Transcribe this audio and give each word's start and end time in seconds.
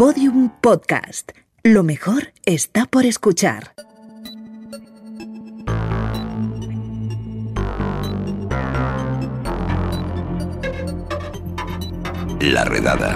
Podium 0.00 0.48
Podcast. 0.62 1.32
Lo 1.62 1.82
mejor 1.82 2.32
está 2.46 2.86
por 2.86 3.04
escuchar. 3.04 3.74
La 12.40 12.64
redada. 12.64 13.14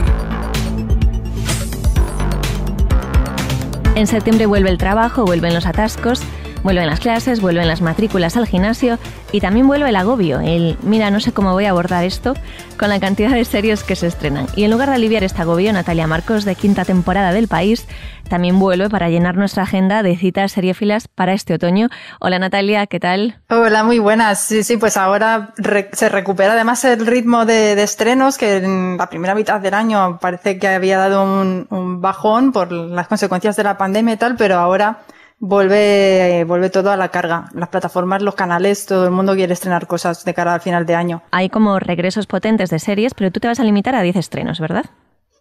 En 3.94 4.06
septiembre 4.06 4.44
vuelve 4.44 4.68
el 4.68 4.76
trabajo, 4.76 5.24
vuelven 5.24 5.54
los 5.54 5.64
atascos, 5.64 6.20
vuelven 6.64 6.86
las 6.86 6.98
clases, 6.98 7.40
vuelven 7.40 7.68
las 7.68 7.82
matrículas 7.82 8.36
al 8.36 8.46
gimnasio 8.46 8.98
y 9.30 9.40
también 9.40 9.68
vuelve 9.68 9.90
el 9.90 9.96
agobio, 9.96 10.40
el 10.40 10.76
mira, 10.82 11.10
no 11.10 11.20
sé 11.20 11.32
cómo 11.32 11.52
voy 11.52 11.66
a 11.66 11.70
abordar 11.70 12.04
esto 12.04 12.34
con 12.78 12.88
la 12.88 12.98
cantidad 12.98 13.30
de 13.30 13.44
series 13.44 13.84
que 13.84 13.94
se 13.94 14.06
estrenan. 14.08 14.46
Y 14.56 14.64
en 14.64 14.70
lugar 14.70 14.88
de 14.88 14.96
aliviar 14.96 15.22
este 15.22 15.42
agobio, 15.42 15.72
Natalia 15.72 16.06
Marcos, 16.06 16.44
de 16.44 16.54
quinta 16.54 16.84
temporada 16.84 17.32
del 17.32 17.48
país, 17.48 17.86
también 18.28 18.58
vuelve 18.58 18.88
para 18.88 19.10
llenar 19.10 19.36
nuestra 19.36 19.64
agenda 19.64 20.02
de 20.02 20.16
citas 20.16 20.52
seriefilas 20.52 21.06
para 21.06 21.34
este 21.34 21.52
otoño. 21.52 21.88
Hola 22.18 22.38
Natalia, 22.38 22.86
¿qué 22.86 22.98
tal? 22.98 23.38
Hola, 23.50 23.84
muy 23.84 23.98
buenas. 23.98 24.40
Sí, 24.40 24.64
sí, 24.64 24.78
pues 24.78 24.96
ahora 24.96 25.52
se 25.92 26.08
recupera 26.08 26.54
además 26.54 26.82
el 26.86 27.06
ritmo 27.06 27.44
de, 27.44 27.74
estrenos 27.82 28.38
que 28.38 28.56
en 28.56 28.96
la 28.96 29.10
primera 29.10 29.34
mitad 29.34 29.60
del 29.60 29.74
año 29.74 30.18
parece 30.18 30.58
que 30.58 30.68
había 30.68 30.96
dado 30.96 31.22
un, 31.24 31.66
un 31.68 32.00
bajón 32.00 32.52
por 32.52 32.72
las 32.72 33.06
consecuencias 33.06 33.54
de 33.56 33.64
la 33.64 33.76
pandemia 33.76 34.14
y 34.14 34.16
tal, 34.16 34.36
pero 34.36 34.56
ahora 34.56 35.00
vuelve, 35.44 36.44
vuelve 36.44 36.70
todo 36.70 36.90
a 36.90 36.96
la 36.96 37.08
carga. 37.08 37.48
Las 37.54 37.68
plataformas, 37.68 38.22
los 38.22 38.34
canales, 38.34 38.86
todo 38.86 39.04
el 39.04 39.10
mundo 39.10 39.34
quiere 39.34 39.52
estrenar 39.52 39.86
cosas 39.86 40.24
de 40.24 40.34
cara 40.34 40.54
al 40.54 40.60
final 40.60 40.86
de 40.86 40.94
año. 40.94 41.22
Hay 41.30 41.50
como 41.50 41.78
regresos 41.78 42.26
potentes 42.26 42.70
de 42.70 42.78
series, 42.78 43.14
pero 43.14 43.30
tú 43.30 43.40
te 43.40 43.48
vas 43.48 43.60
a 43.60 43.64
limitar 43.64 43.94
a 43.94 44.02
10 44.02 44.16
estrenos, 44.16 44.58
¿verdad? 44.58 44.86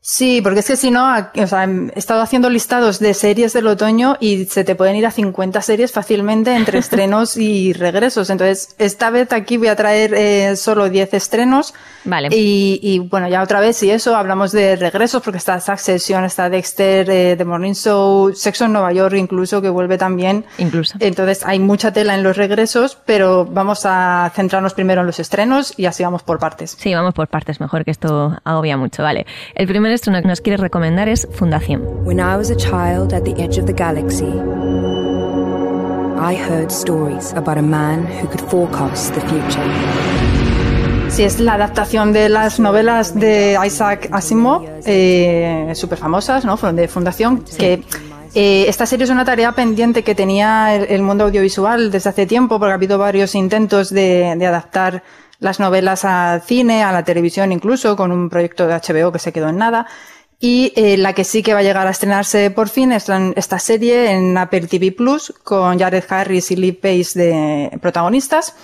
Sí, 0.06 0.42
porque 0.42 0.60
es 0.60 0.68
que 0.68 0.76
si 0.76 0.92
no, 0.92 1.16
o 1.16 1.48
sea, 1.48 1.64
he 1.64 1.98
estado 1.98 2.20
haciendo 2.20 2.50
listados 2.50 3.00
de 3.00 3.14
series 3.14 3.54
del 3.54 3.68
otoño 3.68 4.18
y 4.20 4.44
se 4.48 4.66
te 4.66 4.76
pueden 4.76 4.98
ir 4.98 5.06
a 5.06 5.12
50 5.12 5.62
series 5.62 5.94
fácilmente 5.94 6.54
entre 6.54 6.78
estrenos 6.80 7.38
y 7.38 7.72
regresos. 7.72 8.30
Entonces, 8.30 8.76
esta 8.80 9.10
vez 9.12 9.32
aquí 9.32 9.56
voy 9.56 9.70
a 9.70 9.78
traer 9.78 10.14
eh, 10.14 10.58
solo 10.58 10.90
10 10.90 11.14
estrenos. 11.14 11.74
Vale. 12.04 12.28
Y, 12.34 13.00
bueno, 13.10 13.30
ya 13.30 13.42
otra 13.42 13.62
vez, 13.62 13.82
y 13.82 13.92
eso, 13.92 14.18
hablamos 14.18 14.52
de 14.52 14.76
regresos, 14.76 15.24
porque 15.24 15.38
está 15.38 15.62
Succession, 15.62 16.26
está 16.26 16.50
Dexter, 16.50 17.10
eh, 17.10 17.36
The 17.38 17.46
Morning 17.46 17.72
Show, 17.72 18.34
Sexo 18.34 18.66
en 18.66 18.74
Nueva 18.74 18.92
York 18.92 19.16
incluso, 19.16 19.62
que 19.62 19.70
vuelve 19.70 19.98
también. 19.98 20.44
Incluso. 20.58 20.98
Entonces, 21.00 21.46
hay 21.46 21.60
mucha 21.60 21.94
tela 21.94 22.14
en 22.14 22.24
los 22.24 22.36
regresos, 22.36 22.98
pero 23.06 23.46
vamos 23.46 23.86
a 23.86 24.30
centrarnos 24.36 24.74
primero 24.74 25.00
en 25.00 25.08
los 25.08 25.22
estrenos 25.22 25.74
y 25.78 25.86
así 25.86 26.04
vamos 26.04 26.24
por 26.24 26.40
partes. 26.40 26.76
Sí, 26.78 26.94
vamos 26.94 27.14
por 27.14 27.30
partes, 27.30 27.62
mejor 27.62 27.86
que 27.86 27.92
esto 27.92 28.38
agobia 28.44 28.76
mucho. 28.76 29.02
Vale. 29.02 29.26
El 29.56 29.66
primer 29.66 29.93
estreno 29.94 30.22
que 30.22 30.28
nos 30.28 30.42
quiere 30.42 30.58
recomendar 30.58 31.08
es 31.08 31.28
Fundación. 31.32 31.82
When 32.04 32.20
I 32.20 32.36
was 32.38 32.52
a 32.52 32.56
child 32.56 33.14
at 33.14 33.24
the 33.24 33.34
edge 33.42 33.60
of 33.60 33.66
the 33.66 33.74
galaxy, 33.74 34.32
I 36.20 36.36
heard 36.36 36.72
stories 36.72 37.34
about 37.34 37.58
a 37.58 37.62
man 37.62 38.06
who 38.06 38.28
could 38.28 38.42
forecast 38.50 39.14
the 39.14 39.22
future. 39.22 39.64
Sí, 41.10 41.24
es 41.24 41.40
la 41.40 41.54
adaptación 41.54 42.12
de 42.12 42.28
las 42.28 42.60
novelas 42.60 43.14
de 43.14 43.58
Isaac 43.64 44.10
Asimov, 44.12 44.64
eh, 44.86 45.72
súper 45.76 46.00
famosas, 46.00 46.44
¿no? 46.44 46.56
De 46.56 46.88
Fundación, 46.88 47.44
que 47.58 47.84
eh, 48.34 48.66
esta 48.68 48.88
serie 48.88 49.04
es 49.04 49.12
una 49.12 49.24
tarea 49.24 49.52
pendiente 49.52 50.04
que 50.04 50.16
tenía 50.16 50.74
el, 50.76 51.04
mundo 51.04 51.26
audiovisual 51.26 51.92
desde 51.92 52.10
hace 52.10 52.26
tiempo, 52.26 52.58
porque 52.58 52.72
ha 52.72 52.76
habido 52.76 52.98
varios 52.98 53.36
intentos 53.36 53.92
de, 53.92 54.34
de 54.38 54.48
adaptar 54.48 55.04
las 55.44 55.60
novelas 55.60 56.06
al 56.06 56.42
cine, 56.42 56.84
a 56.84 56.92
la 56.94 57.04
televisión 57.04 57.52
incluso, 57.52 57.98
con 57.98 58.12
un 58.12 58.30
proyecto 58.30 58.66
de 58.66 58.76
HBO 58.76 59.12
que 59.12 59.20
se 59.20 59.34
quedó 59.34 59.50
en 59.50 59.58
nada. 59.58 59.88
Y 60.40 60.72
eh, 60.76 60.98
la 60.98 61.14
que 61.14 61.26
sí 61.26 61.44
que 61.44 61.54
va 61.54 61.60
a 61.60 61.64
llegar 61.64 61.86
a 61.86 61.90
estrenarse 61.90 62.50
por 62.50 62.70
fin 62.70 62.94
es 62.94 63.08
esta 63.36 63.60
serie 63.60 64.12
en 64.12 64.38
Apple 64.38 64.68
TV 64.68 64.94
Plus 64.94 65.34
con 65.44 65.78
Jared 65.78 66.04
Harris 66.08 66.52
y 66.52 66.56
Lee 66.56 66.72
Pace 66.72 67.20
de 67.20 67.78
protagonistas. 67.82 68.56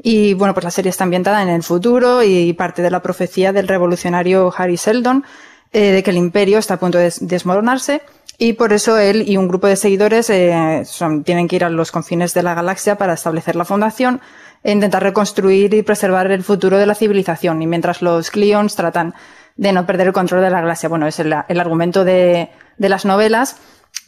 Y 0.00 0.34
bueno, 0.34 0.54
pues 0.54 0.62
la 0.62 0.70
serie 0.70 0.90
está 0.90 1.02
ambientada 1.02 1.42
en 1.42 1.48
el 1.48 1.64
futuro 1.64 2.22
y 2.22 2.52
parte 2.52 2.82
de 2.82 2.90
la 2.90 3.02
profecía 3.02 3.52
del 3.52 3.66
revolucionario 3.66 4.52
Harry 4.56 4.76
Seldon 4.76 5.24
eh, 5.72 5.90
de 5.90 6.02
que 6.04 6.10
el 6.10 6.16
imperio 6.16 6.58
está 6.58 6.74
a 6.74 6.78
punto 6.78 6.98
de 6.98 7.12
desmoronarse 7.20 8.00
y 8.38 8.52
por 8.52 8.72
eso 8.72 8.96
él 8.96 9.28
y 9.28 9.36
un 9.36 9.48
grupo 9.48 9.66
de 9.66 9.74
seguidores 9.74 10.30
eh, 10.30 10.84
tienen 11.24 11.48
que 11.48 11.56
ir 11.56 11.64
a 11.64 11.70
los 11.70 11.90
confines 11.90 12.32
de 12.34 12.44
la 12.44 12.54
galaxia 12.54 12.96
para 12.96 13.14
establecer 13.14 13.56
la 13.56 13.64
fundación 13.64 14.20
intentar 14.64 15.02
reconstruir 15.02 15.74
y 15.74 15.82
preservar 15.82 16.30
el 16.30 16.42
futuro 16.42 16.78
de 16.78 16.86
la 16.86 16.94
civilización. 16.94 17.62
Y 17.62 17.66
mientras 17.66 18.02
los 18.02 18.30
Cleons 18.30 18.74
tratan 18.74 19.14
de 19.58 19.72
no 19.72 19.84
perder 19.84 20.06
el 20.06 20.12
control 20.14 20.40
de 20.40 20.50
la 20.50 20.62
galaxia. 20.62 20.88
Bueno, 20.88 21.06
es 21.06 21.18
el, 21.20 21.32
argumento 21.32 22.04
de, 22.04 22.48
de, 22.78 22.88
las 22.88 23.04
novelas, 23.04 23.60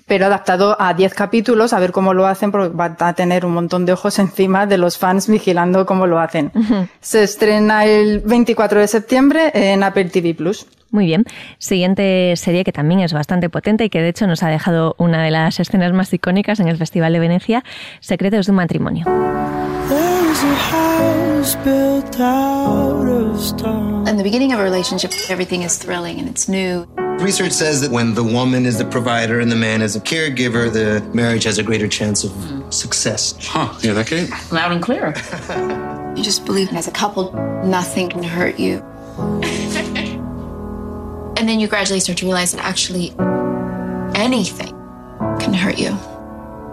pero 0.06 0.27
adaptado 0.27 0.77
a 0.81 0.94
10 0.94 1.12
capítulos, 1.12 1.72
a 1.72 1.81
ver 1.81 1.93
cómo 1.93 2.15
lo 2.15 2.27
hacen, 2.27 2.50
porque 2.50 2.75
va 2.75 2.97
a 2.99 3.12
tener 3.12 3.44
un 3.44 3.53
montón 3.53 3.84
de 3.84 3.93
ojos 3.93 4.19
encima 4.21 4.66
de 4.66 4.78
los 4.78 4.97
fans 4.97 5.28
vigilando 5.28 5.84
cómo 5.84 6.06
lo 6.06 6.19
hacen. 6.19 6.53
Se 7.00 7.25
estrena 7.25 7.84
el 7.84 8.21
24 8.21 8.81
de 8.81 8.89
septiembre 8.89 9.50
en 9.53 9.83
Apple 9.83 10.06
TV 10.06 10.34
Plus. 10.34 10.66
Muy 10.91 11.06
bien. 11.06 11.25
Siguiente 11.59 12.34
serie 12.37 12.65
que 12.65 12.72
también 12.72 13.00
es 13.00 13.12
bastante 13.12 13.49
potente 13.49 13.84
y 13.84 13.91
que 13.91 14.00
de 14.00 14.09
hecho 14.09 14.27
nos 14.27 14.43
ha 14.43 14.49
dejado 14.49 14.97
una 14.99 15.22
de 15.22 15.31
las 15.31 15.60
escenas 15.60 15.93
más 15.93 16.12
icónicas 16.12 16.59
en 16.59 16.69
el 16.69 16.77
Festival 16.78 17.12
de 17.12 17.21
Venecia, 17.21 17.65
Secretos 18.00 18.47
de 18.47 18.53
un 18.53 18.56
matrimonio. 18.56 19.05
In 20.43 20.47
the 24.17 24.23
beginning 24.23 24.55
of 24.55 24.59
a 24.59 24.62
relationship, 24.62 25.12
everything 25.28 25.61
is 25.65 25.77
thrilling 25.77 26.19
and 26.19 26.27
it's 26.27 26.49
new. 26.49 26.87
Research 27.21 27.53
says 27.53 27.83
that 27.83 27.91
when 27.91 28.15
the 28.15 28.25
woman 28.25 28.65
is 28.65 28.78
the 28.78 28.87
provider 28.87 29.39
and 29.41 29.53
the 29.53 29.56
man 29.56 29.83
is 29.83 29.97
a 29.97 30.01
caregiver, 30.01 30.73
the 30.73 31.03
marriage 31.12 31.45
has 31.45 31.59
a 31.59 31.62
greater 31.62 31.87
chance 31.87 32.25
of 32.25 32.33
success. 32.73 33.34
Huh, 33.39 33.75
yeah, 33.83 33.93
that 33.93 34.06
Kate? 34.06 34.31
Loud 34.51 34.73
and 34.73 34.83
clear. 34.83 35.09
you 36.17 36.25
just 36.25 36.47
believe 36.47 36.72
as 36.72 36.89
a 36.89 36.93
couple, 36.93 37.34
nothing 37.62 38.09
can 38.09 38.22
hurt 38.22 38.59
you. 38.59 38.78
and 41.37 41.47
then 41.47 41.61
you 41.61 41.69
gradually 41.69 42.01
start 42.01 42.17
to 42.17 42.25
realize 42.25 42.53
that 42.53 42.65
actually 42.65 43.12
anything 44.15 44.75
can 45.39 45.53
hurt 45.53 45.78
you. 45.78 45.99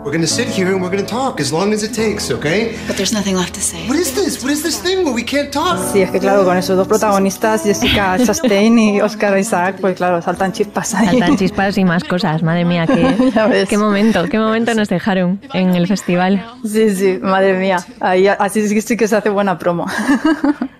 We're 0.07 0.13
gonna 0.13 0.25
sit 0.25 0.47
here 0.47 0.71
and 0.71 0.81
we're 0.81 0.89
gonna 0.89 1.03
talk 1.03 1.41
as 1.41 1.51
long 1.51 1.73
as 1.73 1.83
it 1.83 1.93
takes, 1.93 2.31
okay? 2.31 2.77
But 2.87 2.95
there's 2.95 3.11
nothing 3.11 3.35
left 3.35 3.55
to 3.55 3.61
say. 3.61 3.85
What 3.89 3.99
is 3.99 4.15
this? 4.15 4.41
What 4.41 4.53
is 4.53 4.63
this 4.63 4.79
thing 4.79 5.03
where 5.03 5.13
we 5.13 5.21
can't 5.21 5.51
talk? 5.51 5.79
Sí, 5.91 6.01
es 6.01 6.09
que 6.11 6.19
claro, 6.21 6.45
con 6.45 6.55
esos 6.55 6.77
dos 6.77 6.87
protagonistas, 6.87 7.63
Jessica 7.63 8.17
Chastain 8.25 8.79
y 8.79 9.01
Oscar 9.01 9.37
Isaac, 9.37 9.79
pues 9.81 9.97
claro, 9.97 10.21
saltan 10.21 10.53
chispas 10.53 10.93
ahí. 10.93 11.07
Saltan 11.07 11.35
chispas 11.35 11.77
y 11.77 11.83
más 11.83 12.05
cosas, 12.05 12.41
madre 12.41 12.63
mía, 12.63 12.87
qué, 12.87 13.65
qué 13.69 13.77
momento, 13.77 14.23
qué 14.29 14.39
momento 14.39 14.73
nos 14.75 14.87
dejaron 14.87 15.41
en 15.53 15.75
el 15.75 15.87
festival. 15.87 16.41
Sí, 16.63 16.95
sí, 16.95 17.19
madre 17.21 17.59
mía, 17.59 17.85
ahí 17.99 18.27
así 18.27 18.65
sí 18.65 18.95
que 18.95 19.09
se 19.09 19.15
hace 19.17 19.29
buena 19.29 19.59
promo. 19.59 19.87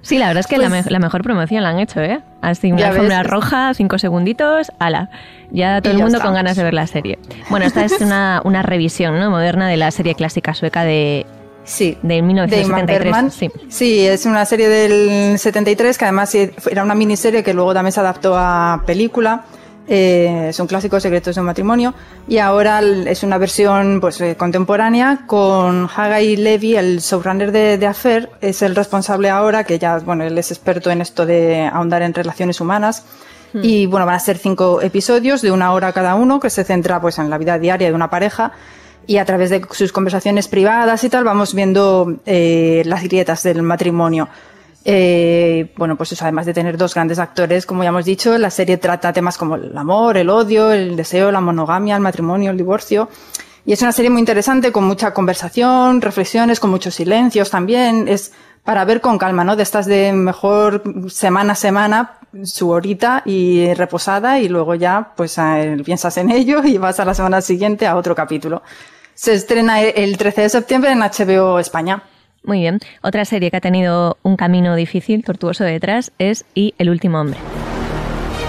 Sí, 0.04 0.18
la 0.18 0.28
verdad 0.28 0.40
es 0.40 0.48
que 0.48 0.58
la, 0.58 0.70
pues 0.70 0.90
la, 0.90 1.00
mejor 1.00 1.22
promoción 1.22 1.64
la 1.64 1.70
han 1.72 1.80
hecho, 1.80 2.00
¿eh? 2.00 2.22
Así, 2.42 2.72
una 2.72 2.90
alfombra 2.90 3.24
roja, 3.24 3.74
cinco 3.74 3.98
segunditos, 3.98 4.72
ala. 4.80 5.10
Ya 5.52 5.82
todo 5.82 5.94
el 5.94 6.00
mundo 6.00 6.20
con 6.22 6.34
ganas 6.34 6.56
de 6.56 6.64
ver 6.64 6.74
la 6.74 6.88
serie. 6.88 7.18
Bueno, 7.50 7.66
esta 7.66 7.84
es 7.84 8.00
una, 8.00 8.42
una 8.44 8.62
revisión 8.62 9.20
¿no? 9.20 9.30
moderna 9.30 9.68
de 9.68 9.78
la 9.78 9.92
serie 9.92 10.14
clásica 10.14 10.54
sueca 10.54 10.84
de, 10.84 11.26
Sí. 11.68 11.98
De 12.02 12.22
1973. 12.22 13.34
sí. 13.34 13.52
sí. 13.68 14.08
es 14.08 14.26
una 14.26 14.46
serie 14.46 14.70
del 14.70 15.38
73 15.38 15.98
que 15.98 16.06
además 16.06 16.34
era 16.34 16.84
una 16.84 16.96
miniserie 16.96 17.44
que 17.44 17.54
luego 17.54 17.74
también 17.74 17.92
se 17.92 18.00
adaptó 18.00 18.36
a 18.38 18.84
película. 18.86 19.44
Eh, 19.88 20.48
es 20.50 20.60
un 20.60 20.68
clásico 20.68 21.00
Secretos 21.00 21.36
de 21.36 21.42
un 21.42 21.48
matrimonio 21.48 21.94
y 22.28 22.40
ahora 22.40 22.82
es 22.82 23.24
una 23.24 23.38
versión 23.38 24.00
pues 24.02 24.20
eh, 24.20 24.36
contemporánea 24.36 25.24
con 25.28 25.88
Hagai 25.88 26.36
Levy, 26.36 26.76
el 26.76 27.00
showrunner 27.00 27.54
de, 27.54 27.78
de 27.78 27.86
Affair, 27.86 28.30
es 28.42 28.62
el 28.62 28.76
responsable 28.76 29.30
ahora 29.30 29.64
que 29.64 29.80
ya 29.80 30.00
bueno 30.00 30.26
él 30.26 30.38
es 30.38 30.52
experto 30.52 30.92
en 30.92 31.00
esto 31.00 31.26
de 31.26 31.66
ahondar 31.68 32.02
en 32.02 32.14
relaciones 32.14 32.60
humanas 32.60 33.06
Hmm. 33.54 33.62
Y 33.64 33.86
bueno, 33.86 34.06
van 34.06 34.16
a 34.16 34.20
ser 34.20 34.38
cinco 34.38 34.82
episodios 34.82 35.42
de 35.42 35.52
una 35.52 35.74
hora 35.74 35.94
cada 35.94 36.16
uno 36.16 36.40
que 36.40 36.50
se 36.50 36.64
centra 36.64 37.00
pues 37.02 37.18
en 37.20 37.30
la 37.30 37.38
vida 37.38 37.58
diaria 37.58 37.88
de 37.88 37.94
una 37.94 38.10
pareja 38.10 38.52
y 39.06 39.18
a 39.18 39.26
través 39.26 39.50
de 39.50 39.66
sus 39.72 39.94
conversaciones 39.94 40.48
privadas 40.48 41.04
y 41.04 41.10
tal 41.10 41.24
vamos 41.24 41.54
viendo 41.54 42.18
eh, 42.26 42.84
las 42.86 43.04
grietas 43.04 43.44
del 43.44 43.62
matrimonio. 43.62 44.28
Eh, 44.90 45.74
bueno, 45.76 45.98
pues 45.98 46.14
eso, 46.14 46.24
además 46.24 46.46
de 46.46 46.54
tener 46.54 46.78
dos 46.78 46.96
grandes 46.96 47.20
actores, 47.20 47.66
como 47.66 47.84
ya 47.84 47.90
hemos 47.90 48.06
dicho, 48.06 48.38
la 48.38 48.50
serie 48.50 48.78
trata 48.78 49.12
temas 49.12 49.38
como 49.38 49.56
el 49.56 49.78
amor, 49.78 50.16
el 50.16 50.30
odio, 50.30 50.72
el 50.72 50.96
deseo, 50.96 51.30
la 51.30 51.42
monogamia, 51.42 51.96
el 51.96 52.02
matrimonio, 52.02 52.52
el 52.52 52.58
divorcio. 52.58 53.10
Y 53.66 53.74
es 53.74 53.82
una 53.82 53.92
serie 53.92 54.10
muy 54.10 54.22
interesante, 54.22 54.72
con 54.72 54.86
mucha 54.86 55.14
conversación, 55.14 56.00
reflexiones, 56.00 56.62
con 56.62 56.70
muchos 56.70 56.96
silencios 56.96 57.50
también. 57.50 58.08
Es 58.08 58.32
para 58.64 58.86
ver 58.86 59.02
con 59.02 59.18
calma, 59.18 59.44
¿no? 59.44 59.58
De 59.58 59.64
estas 59.64 59.88
de 59.88 60.14
mejor 60.14 60.82
semana 61.10 61.52
a 61.52 61.56
semana, 61.56 62.20
su 62.46 62.70
horita 62.70 63.24
y 63.26 63.74
reposada 63.74 64.40
y 64.40 64.48
luego 64.48 64.74
ya 64.76 65.12
pues 65.18 65.36
piensas 65.84 66.16
en 66.16 66.32
ello 66.32 66.64
y 66.64 66.78
vas 66.78 67.02
a 67.02 67.06
la 67.06 67.14
semana 67.14 67.42
siguiente 67.42 67.88
a 67.88 67.98
otro 67.98 68.16
capítulo. 68.16 68.64
Se 69.14 69.34
estrena 69.34 69.82
el 69.82 70.18
13 70.18 70.44
de 70.44 70.50
septiembre 70.50 70.92
en 70.94 71.00
HBO 71.00 71.60
España. 71.60 72.04
Muy 72.48 72.62
bien. 72.62 72.80
Otra 73.04 73.26
serie 73.26 73.52
que 73.52 73.58
ha 73.58 73.62
tenido 73.62 74.18
un 74.24 74.38
camino 74.38 74.76
difícil, 74.78 75.24
tortuoso 75.24 75.66
detrás, 75.66 76.14
es 76.18 76.46
Y 76.56 76.74
el 76.78 76.90
último 76.90 77.20
hombre. 77.20 77.38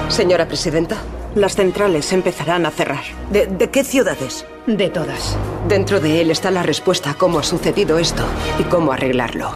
Señora 0.08 0.46
presidenta. 0.46 0.96
Las 1.34 1.56
centrales 1.56 2.12
empezarán 2.12 2.64
a 2.64 2.70
cerrar. 2.70 3.02
¿De, 3.32 3.46
de 3.46 3.70
qué 3.70 3.82
ciudades? 3.82 4.46
De 4.68 4.88
todas. 4.88 5.36
Dentro 5.66 5.98
de 5.98 6.20
él 6.20 6.30
está 6.30 6.52
la 6.52 6.62
respuesta 6.62 7.10
a 7.10 7.14
cómo 7.14 7.40
ha 7.40 7.42
sucedido 7.42 7.98
esto 7.98 8.24
y 8.60 8.62
cómo 8.62 8.92
arreglarlo. 8.92 9.50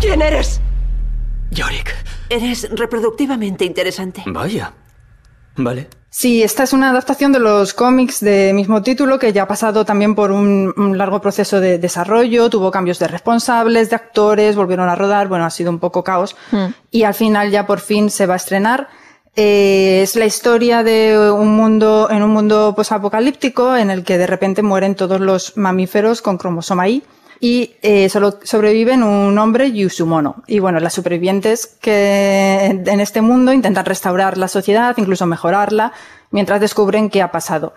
¿Quién 0.00 0.22
eres? 0.22 0.60
Yorick. 1.52 1.94
Eres 2.28 2.68
reproductivamente 2.72 3.64
interesante. 3.64 4.24
Vaya. 4.26 4.72
Vale. 5.56 5.88
Sí, 6.12 6.42
esta 6.42 6.64
es 6.64 6.72
una 6.72 6.90
adaptación 6.90 7.30
de 7.30 7.38
los 7.38 7.72
cómics 7.72 8.18
de 8.18 8.52
mismo 8.52 8.82
título 8.82 9.20
que 9.20 9.32
ya 9.32 9.44
ha 9.44 9.48
pasado 9.48 9.84
también 9.84 10.16
por 10.16 10.32
un, 10.32 10.74
un, 10.76 10.98
largo 10.98 11.20
proceso 11.20 11.60
de 11.60 11.78
desarrollo, 11.78 12.50
tuvo 12.50 12.72
cambios 12.72 12.98
de 12.98 13.06
responsables, 13.06 13.90
de 13.90 13.96
actores, 13.96 14.56
volvieron 14.56 14.88
a 14.88 14.96
rodar, 14.96 15.28
bueno, 15.28 15.44
ha 15.44 15.50
sido 15.50 15.70
un 15.70 15.78
poco 15.78 16.02
caos 16.02 16.34
Hmm. 16.50 16.72
y 16.90 17.04
al 17.04 17.14
final 17.14 17.50
ya 17.50 17.66
por 17.66 17.80
fin 17.80 18.10
se 18.10 18.26
va 18.26 18.34
a 18.34 18.36
estrenar. 18.36 18.88
Eh, 19.36 20.00
es 20.02 20.16
la 20.16 20.26
historia 20.26 20.82
de 20.82 21.30
un 21.30 21.54
mundo, 21.54 22.08
en 22.10 22.22
un 22.22 22.30
mundo 22.30 22.74
posapocalíptico 22.76 23.76
en 23.76 23.90
el 23.90 24.02
que 24.02 24.18
de 24.18 24.26
repente 24.26 24.62
mueren 24.62 24.96
todos 24.96 25.20
los 25.20 25.56
mamíferos 25.56 26.20
con 26.20 26.36
cromosoma 26.36 26.88
Y 26.88 27.04
y 27.40 27.76
eh, 27.80 28.08
solo 28.10 28.38
sobreviven 28.42 29.02
un 29.02 29.36
hombre 29.38 29.68
y 29.68 29.88
su 29.88 30.06
mono. 30.06 30.42
Y 30.46 30.58
bueno, 30.58 30.78
las 30.78 30.92
supervivientes 30.92 31.78
que 31.80 32.66
en 32.66 33.00
este 33.00 33.22
mundo 33.22 33.52
intentan 33.52 33.86
restaurar 33.86 34.36
la 34.36 34.46
sociedad, 34.46 34.94
incluso 34.98 35.26
mejorarla, 35.26 35.92
mientras 36.30 36.60
descubren 36.60 37.08
qué 37.08 37.22
ha 37.22 37.32
pasado. 37.32 37.72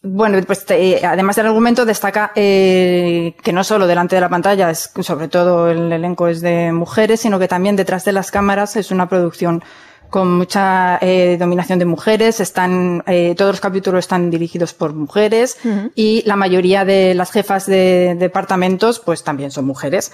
Bueno, 0.00 0.38
pues 0.46 0.64
eh, 0.68 1.00
además 1.04 1.34
del 1.34 1.46
argumento 1.46 1.84
destaca 1.84 2.30
eh, 2.36 3.34
que 3.42 3.52
no 3.52 3.64
solo 3.64 3.88
delante 3.88 4.14
de 4.14 4.20
la 4.20 4.28
pantalla, 4.28 4.70
es, 4.70 4.92
sobre 5.00 5.26
todo 5.26 5.70
el 5.70 5.90
elenco 5.90 6.28
es 6.28 6.40
de 6.40 6.70
mujeres, 6.70 7.20
sino 7.20 7.40
que 7.40 7.48
también 7.48 7.74
detrás 7.74 8.04
de 8.04 8.12
las 8.12 8.30
cámaras 8.30 8.76
es 8.76 8.92
una 8.92 9.08
producción 9.08 9.64
con 10.10 10.36
mucha 10.36 10.98
eh, 11.00 11.36
dominación 11.38 11.78
de 11.78 11.84
mujeres, 11.84 12.40
están, 12.40 13.02
eh, 13.06 13.34
todos 13.36 13.52
los 13.52 13.60
capítulos 13.60 14.00
están 14.00 14.30
dirigidos 14.30 14.74
por 14.74 14.94
mujeres 14.94 15.58
uh 15.64 15.68
-huh. 15.68 15.92
y 15.94 16.22
la 16.26 16.36
mayoría 16.36 16.84
de 16.84 17.14
las 17.14 17.30
jefas 17.30 17.66
de 17.66 18.16
departamentos 18.18 19.00
pues 19.00 19.24
también 19.24 19.50
son 19.50 19.66
mujeres. 19.66 20.12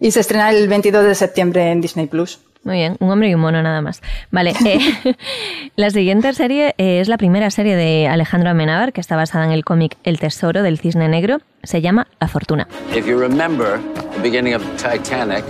Y 0.00 0.10
se 0.10 0.20
estrena 0.20 0.50
el 0.50 0.68
22 0.68 1.04
de 1.04 1.14
septiembre 1.14 1.70
en 1.70 1.80
Disney 1.80 2.06
Plus. 2.06 2.40
Muy 2.64 2.76
bien, 2.76 2.96
un 2.98 3.10
hombre 3.10 3.28
y 3.28 3.34
un 3.34 3.42
mono 3.42 3.62
nada 3.62 3.82
más. 3.82 4.00
Vale, 4.30 4.54
eh, 4.64 4.78
la 5.76 5.90
siguiente 5.90 6.32
serie 6.32 6.74
eh, 6.78 7.00
es 7.00 7.08
la 7.08 7.18
primera 7.18 7.50
serie 7.50 7.76
de 7.76 8.08
Alejandro 8.08 8.50
Amenábar, 8.50 8.92
que 8.92 9.00
está 9.00 9.16
basada 9.16 9.44
en 9.44 9.52
el 9.52 9.64
cómic 9.64 9.96
El 10.02 10.18
Tesoro 10.18 10.62
del 10.62 10.78
Cisne 10.78 11.08
Negro. 11.08 11.38
Se 11.62 11.82
llama 11.82 12.06
La 12.20 12.28
Fortuna. 12.28 12.66
If 12.94 13.06
you 13.06 13.18
remember 13.18 13.78
the 14.14 14.22
beginning 14.22 14.54
of 14.54 14.62
Titanic, 14.76 15.44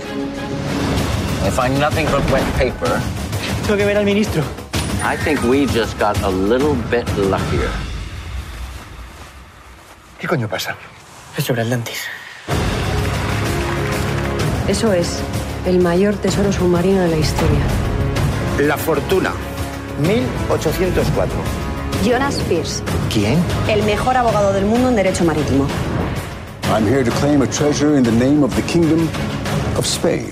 they 1.41 1.51
find 1.51 1.79
nothing 1.79 2.05
but 2.07 2.21
wet 2.31 2.43
paper. 2.57 2.99
Tengo 3.65 3.77
que 3.77 3.85
ver 3.85 3.97
al 3.97 4.05
ministro. 4.05 4.43
I 5.03 5.17
think 5.17 5.41
we 5.43 5.65
just 5.65 5.97
got 5.97 6.15
a 6.21 6.29
little 6.29 6.75
bit 6.91 7.07
luckier. 7.17 7.67
¿Qué 10.19 10.27
coño 10.27 10.47
pasa? 10.47 10.75
Es 11.35 11.45
sobre 11.45 11.63
Atlantis. 11.63 12.03
Eso 14.67 14.93
es 14.93 15.19
el 15.65 15.79
mayor 15.79 16.13
tesoro 16.15 16.53
submarino 16.53 17.01
de 17.01 17.07
la 17.07 17.17
historia. 17.17 17.59
La 18.59 18.77
Fortuna, 18.77 19.31
1804. 19.99 21.35
Jonas 22.05 22.35
Pierce. 22.47 22.83
¿Quién? 23.11 23.43
El 23.67 23.81
mejor 23.81 24.15
abogado 24.15 24.53
del 24.53 24.65
mundo 24.65 24.89
en 24.89 24.95
derecho 24.95 25.23
marítimo. 25.23 25.67
I'm 26.71 26.85
here 26.87 27.03
to 27.03 27.11
claim 27.19 27.41
a 27.41 27.47
treasure 27.47 27.97
in 27.97 28.03
the 28.03 28.11
name 28.11 28.43
of 28.43 28.55
the 28.55 28.61
Kingdom 28.61 29.09
of 29.75 29.87
Spain. 29.87 30.31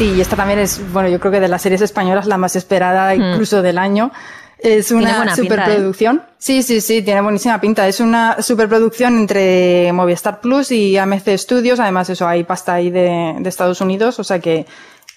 Sí, 0.00 0.14
y 0.16 0.20
esta 0.22 0.34
también 0.34 0.58
es, 0.60 0.80
bueno, 0.94 1.10
yo 1.10 1.20
creo 1.20 1.30
que 1.30 1.40
de 1.40 1.48
las 1.48 1.60
series 1.60 1.82
españolas 1.82 2.24
la 2.24 2.38
más 2.38 2.56
esperada 2.56 3.14
Hmm. 3.14 3.20
incluso 3.20 3.60
del 3.60 3.76
año. 3.76 4.10
Es 4.58 4.92
una 4.92 5.36
superproducción. 5.36 6.22
¿eh? 6.24 6.32
Sí, 6.38 6.62
sí, 6.62 6.80
sí, 6.80 7.02
tiene 7.02 7.20
buenísima 7.20 7.60
pinta. 7.60 7.86
Es 7.86 8.00
una 8.00 8.40
superproducción 8.40 9.18
entre 9.18 9.92
Movistar 9.92 10.40
Plus 10.40 10.70
y 10.70 10.96
AMC 10.96 11.36
Studios. 11.36 11.80
Además, 11.80 12.08
eso, 12.08 12.26
hay 12.26 12.44
pasta 12.44 12.72
ahí 12.72 12.88
de, 12.88 13.36
de 13.40 13.48
Estados 13.50 13.82
Unidos, 13.82 14.18
o 14.18 14.24
sea 14.24 14.38
que 14.38 14.64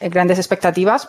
eh, 0.02 0.10
grandes 0.10 0.38
expectativas. 0.38 1.08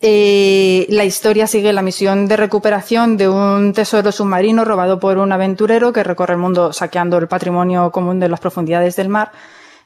Eh, 0.00 0.86
la 0.90 1.04
historia 1.04 1.48
sigue 1.48 1.72
la 1.72 1.82
misión 1.82 2.28
de 2.28 2.36
recuperación 2.36 3.16
de 3.16 3.28
un 3.28 3.72
tesoro 3.72 4.12
submarino 4.12 4.64
robado 4.64 5.00
por 5.00 5.18
un 5.18 5.32
aventurero 5.32 5.92
que 5.92 6.04
recorre 6.04 6.34
el 6.34 6.38
mundo 6.38 6.72
saqueando 6.72 7.18
el 7.18 7.26
patrimonio 7.26 7.90
común 7.90 8.20
de 8.20 8.28
las 8.28 8.38
profundidades 8.38 8.94
del 8.94 9.08
mar. 9.08 9.32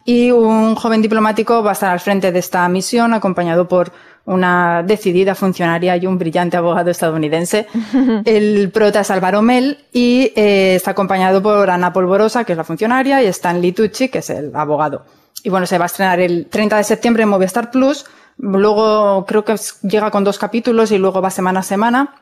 Y 0.05 0.31
un 0.31 0.75
joven 0.75 1.03
diplomático 1.03 1.63
va 1.63 1.71
a 1.71 1.73
estar 1.73 1.91
al 1.91 2.01
frente 2.01 2.33
de 2.33 2.39
esta 2.39 2.69
misión, 2.69 3.13
acompañado 3.13 3.69
por 3.69 3.93
una 4.25 4.83
decidida 4.83 5.35
funcionaria 5.35 5.97
y 5.97 6.07
un 6.07 6.19
brillante 6.19 6.57
abogado 6.57 6.91
estadounidense. 6.91 7.67
El 8.25 8.71
prota 8.71 9.01
es 9.01 9.11
Álvaro 9.11 9.43
Mel 9.43 9.85
y 9.93 10.33
eh, 10.37 10.75
está 10.77 10.93
acompañado 10.93 11.43
por 11.43 11.69
Ana 11.71 11.93
Polvorosa, 11.93 12.45
que 12.45 12.53
es 12.53 12.57
la 12.57 12.65
funcionaria, 12.65 13.23
y 13.23 13.27
Stanley 13.27 13.73
Tucci, 13.73 14.09
que 14.09 14.19
es 14.19 14.31
el 14.31 14.55
abogado. 14.55 15.05
Y 15.43 15.51
bueno, 15.51 15.67
se 15.67 15.79
va 15.79 15.85
a 15.85 15.87
estrenar 15.87 16.21
el 16.21 16.47
30 16.47 16.77
de 16.77 16.85
septiembre 16.85 17.23
en 17.23 17.29
Movistar 17.29 17.71
Plus. 17.71 18.05
Luego 18.37 19.25
creo 19.27 19.45
que 19.45 19.57
llega 19.83 20.11
con 20.11 20.25
dos 20.25 20.39
capítulos 20.39 20.93
y 20.93 20.99
luego 20.99 21.21
va 21.21 21.31
semana 21.31 21.61
a 21.61 21.63
semana. 21.63 22.15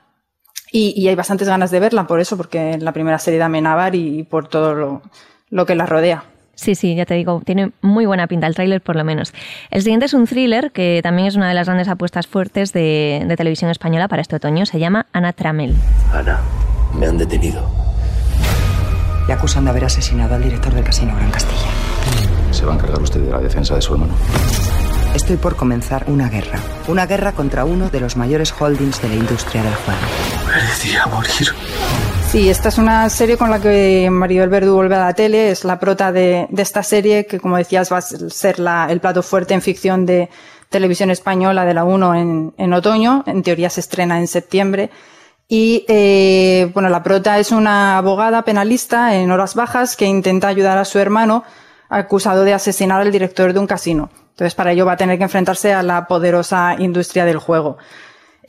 Y, 0.71 0.93
y 1.01 1.09
hay 1.09 1.15
bastantes 1.15 1.49
ganas 1.49 1.71
de 1.71 1.81
verla 1.81 2.07
por 2.07 2.21
eso, 2.21 2.37
porque 2.37 2.73
es 2.73 2.83
la 2.83 2.93
primera 2.93 3.19
serie 3.19 3.39
de 3.39 3.45
Amenábar 3.45 3.95
y 3.95 4.23
por 4.25 4.49
todo 4.49 4.75
lo, 4.75 5.03
lo 5.51 5.67
que 5.67 5.75
la 5.75 5.87
rodea. 5.87 6.25
Sí, 6.59 6.75
sí, 6.75 6.97
ya 6.97 7.07
te 7.07 7.15
digo, 7.15 7.41
tiene 7.47 7.71
muy 7.83 8.05
buena 8.05 8.27
pinta 8.27 8.49
el 8.49 8.55
tráiler 8.57 8.81
por 8.81 8.97
lo 8.97 9.05
menos. 9.05 9.33
El 9.71 9.83
siguiente 9.83 10.07
es 10.07 10.13
un 10.13 10.27
thriller 10.27 10.73
que 10.73 10.99
también 11.05 11.29
es 11.29 11.37
una 11.37 11.49
de 11.49 11.55
las 11.55 11.69
grandes 11.69 11.87
apuestas 11.87 12.27
fuertes 12.27 12.73
de, 12.73 13.25
de 13.29 13.37
televisión 13.37 13.71
española 13.71 14.09
para 14.09 14.23
este 14.23 14.35
otoño. 14.35 14.67
Se 14.67 14.81
llama 14.81 15.07
Ana 15.13 15.33
Tramel. 15.33 15.77
Ana, 16.13 16.41
me 16.99 17.07
han 17.07 17.17
detenido. 17.17 17.65
Le 19.29 19.35
acusan 19.35 19.67
de 19.67 19.71
haber 19.71 19.85
asesinado 19.85 20.35
al 20.35 20.43
director 20.43 20.75
del 20.75 20.83
casino 20.83 21.15
Gran 21.15 21.31
Castilla. 21.31 21.71
¿Se 22.51 22.67
va 22.67 22.73
a 22.73 22.75
encargar 22.75 23.01
usted 23.03 23.21
de 23.21 23.31
la 23.31 23.39
defensa 23.39 23.77
de 23.77 23.83
su 23.83 23.93
hermano? 23.93 24.15
Estoy 25.15 25.37
por 25.37 25.55
comenzar 25.55 26.07
una 26.09 26.29
guerra. 26.29 26.59
Una 26.89 27.07
guerra 27.07 27.33
contra 27.33 27.65
uno 27.67 27.89
de 27.89 28.01
los 28.01 28.17
mayores 28.17 28.53
holdings 28.59 29.01
de 29.01 29.11
la 29.11 29.15
industria 29.15 29.63
del 29.63 29.75
juego. 29.75 30.01
Merecía 30.49 31.07
morir. 31.07 31.49
Sí, 32.29 32.51
esta 32.51 32.69
es 32.69 32.77
una 32.77 33.09
serie 33.09 33.39
con 33.39 33.51
la 33.51 33.59
que 33.59 34.11
Maribel 34.11 34.51
Verdú 34.51 34.75
vuelve 34.75 34.97
a 34.97 35.07
la 35.07 35.15
tele. 35.15 35.51
Es 35.51 35.65
la 35.65 35.81
prota 35.81 36.13
de, 36.13 36.47
de 36.51 36.63
esta 36.63 36.83
serie 36.83 37.25
que, 37.25 37.41
como 37.41 37.57
decías, 37.57 37.91
va 37.91 37.97
a 37.97 38.03
ser 38.03 38.59
la, 38.59 38.87
el 38.91 39.01
plato 39.01 39.23
fuerte 39.23 39.55
en 39.55 39.63
ficción 39.63 40.05
de 40.05 40.29
televisión 40.69 41.11
española 41.11 41.65
de 41.65 41.73
la 41.73 41.85
1 41.85 42.15
en, 42.17 42.55
en 42.59 42.73
otoño. 42.75 43.25
En 43.27 43.43
teoría 43.43 43.71
se 43.71 43.81
estrena 43.81 44.19
en 44.19 44.29
septiembre. 44.29 44.91
Y, 45.49 45.87
eh, 45.89 46.71
bueno, 46.75 46.91
la 46.91 47.03
prota 47.03 47.39
es 47.39 47.51
una 47.51 47.97
abogada 47.97 48.43
penalista 48.43 49.15
en 49.15 49.31
horas 49.31 49.55
bajas 49.55 49.97
que 49.97 50.05
intenta 50.05 50.49
ayudar 50.49 50.77
a 50.77 50.85
su 50.85 50.99
hermano 50.99 51.45
acusado 51.89 52.45
de 52.45 52.53
asesinar 52.53 53.01
al 53.01 53.11
director 53.11 53.55
de 53.55 53.59
un 53.59 53.67
casino. 53.67 54.11
Entonces, 54.33 54.55
para 54.55 54.73
ello 54.73 54.85
va 54.85 54.93
a 54.93 54.97
tener 54.99 55.17
que 55.17 55.25
enfrentarse 55.25 55.73
a 55.73 55.83
la 55.83 56.07
poderosa 56.07 56.77
industria 56.79 57.25
del 57.25 57.39
juego. 57.39 57.79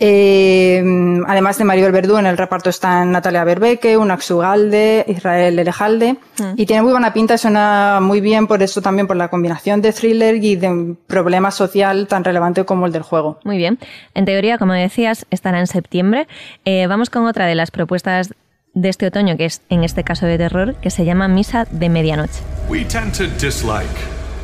Eh, 0.02 0.82
además 1.28 1.58
de 1.58 1.66
Maribel 1.66 1.92
Verdú, 1.92 2.18
en 2.18 2.26
el 2.26 2.38
reparto 2.38 2.70
están 2.70 3.12
Natalia 3.12 3.44
Berbeque, 3.44 3.98
Unax 3.98 4.32
Ugalde, 4.32 5.04
Israel 5.08 5.60
Elejalde, 5.60 6.14
mm. 6.14 6.54
y 6.56 6.66
tiene 6.66 6.84
muy 6.84 6.92
buena 6.92 7.12
pinta, 7.12 7.38
suena 7.38 8.00
muy 8.02 8.22
bien 8.22 8.48
por 8.48 8.64
eso 8.64 8.82
también, 8.82 9.08
por 9.08 9.18
la 9.18 9.28
combinación 9.28 9.82
de 9.82 9.92
thriller 9.92 10.36
y 10.36 10.56
de 10.56 10.70
un 10.70 10.98
problema 11.08 11.52
social 11.52 12.08
tan 12.08 12.24
relevante 12.24 12.64
como 12.64 12.86
el 12.86 12.94
del 12.94 13.04
juego. 13.04 13.40
Muy 13.44 13.58
bien. 13.58 13.78
En 14.14 14.26
teoría, 14.26 14.58
como 14.58 14.74
decías, 14.74 15.26
estará 15.32 15.60
en 15.60 15.68
septiembre. 15.68 16.28
Eh, 16.64 16.88
vamos 16.88 17.10
con 17.10 17.26
otra 17.26 17.46
de 17.46 17.56
las 17.56 17.70
propuestas 17.72 18.34
de 18.74 18.90
este 18.90 19.08
otoño, 19.08 19.36
que 19.36 19.46
es 19.46 19.62
en 19.70 19.84
este 19.84 20.04
caso 20.04 20.26
de 20.26 20.38
terror, 20.38 20.76
que 20.76 20.90
se 20.90 21.04
llama 21.04 21.28
Misa 21.28 21.66
de 21.70 21.90
Medianoche. 21.90 22.42
We 22.70 22.86
tend 22.86 23.14
to 23.18 23.28
dislike 23.40 23.88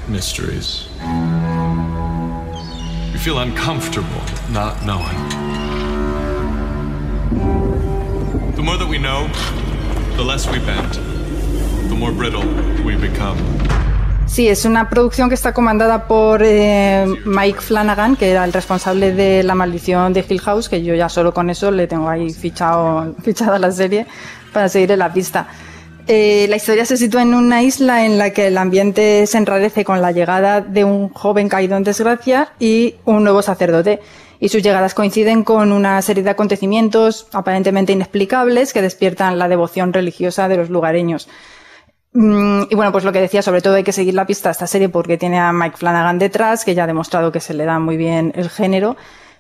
mysteries. 0.10 0.90
We 3.14 3.20
feel 3.20 3.38
uncomfortable 3.38 4.22
not 4.52 4.76
knowing. 4.84 5.45
The 8.66 8.72
more 8.72 8.84
that 8.84 8.90
we 8.90 8.98
know, 8.98 9.28
the 10.18 10.24
less 10.24 10.48
we 10.48 10.58
bend, 10.58 10.94
the 11.88 11.96
more 11.96 12.12
brittle 12.12 12.42
we 12.84 12.96
become. 12.96 13.38
Sí, 14.26 14.48
es 14.48 14.66
una 14.66 14.90
producción 14.90 15.30
que 15.30 15.36
está 15.36 15.54
comandada 15.54 16.08
por 16.08 16.42
eh, 16.44 17.06
Mike 17.26 17.62
Flanagan, 17.62 18.16
que 18.16 18.32
era 18.32 18.44
el 18.44 18.52
responsable 18.52 19.14
de 19.14 19.44
La 19.44 19.54
maldición 19.54 20.14
de 20.14 20.26
Hill 20.28 20.42
House, 20.42 20.68
que 20.68 20.82
yo 20.84 20.96
ya 20.96 21.10
solo 21.10 21.32
con 21.32 21.52
eso 21.52 21.70
le 21.70 21.86
tengo 21.86 22.10
ahí 22.10 22.34
fichado, 22.34 23.14
fichada 23.24 23.60
la 23.60 23.72
serie 23.72 24.08
para 24.52 24.68
seguir 24.68 24.94
en 24.94 25.00
la 25.00 25.14
pista. 25.14 25.46
Eh, 26.08 26.48
la 26.50 26.56
historia 26.56 26.86
se 26.86 26.98
sitúa 26.98 27.22
en 27.22 27.36
una 27.36 27.62
isla 27.62 28.04
en 28.04 28.18
la 28.18 28.32
que 28.32 28.48
el 28.48 28.58
ambiente 28.58 29.28
se 29.28 29.38
enrarece 29.38 29.86
con 29.86 30.02
la 30.02 30.12
llegada 30.12 30.62
de 30.62 30.84
un 30.84 31.10
joven 31.10 31.50
caído 31.50 31.78
en 31.78 31.84
desgracia 31.84 32.50
y 32.58 32.96
un 33.06 33.24
nuevo 33.24 33.44
sacerdote. 33.44 34.00
Y 34.40 34.50
sus 34.50 34.64
llegadas 34.64 34.94
coinciden 34.94 35.44
con 35.44 35.72
una 35.72 36.02
serie 36.02 36.24
de 36.24 36.30
acontecimientos 36.30 37.28
aparentemente 37.32 37.94
inexplicables 37.94 38.74
que 38.74 38.82
despiertan 38.82 39.38
la 39.40 39.48
devoción 39.48 39.94
religiosa 39.94 40.48
de 40.48 40.58
los 40.58 40.70
lugareños. 40.70 41.28
Mm, 42.14 42.64
y 42.70 42.76
bueno, 42.76 42.92
pues 42.92 43.04
lo 43.04 43.12
que 43.12 43.20
decía, 43.20 43.42
sobre 43.42 43.62
todo 43.62 43.76
hay 43.76 43.84
que 43.84 43.92
seguir 43.92 44.14
la 44.14 44.26
pista 44.26 44.50
a 44.50 44.54
esta 44.54 44.68
serie 44.68 44.88
porque 44.88 45.18
tiene 45.18 45.40
a 45.40 45.52
Mike 45.52 45.78
Flanagan 45.78 46.18
detrás, 46.18 46.64
que 46.64 46.74
ya 46.74 46.86
ha 46.86 46.88
demostrado 46.88 47.32
que 47.32 47.42
se 47.42 47.54
le 47.54 47.66
da 47.66 47.80
muy 47.80 47.98
bien 47.98 48.32
el 48.36 48.50
género. 48.50 48.96